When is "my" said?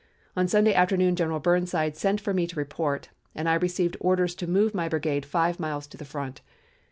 4.73-4.89